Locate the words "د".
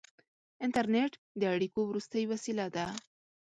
1.39-1.41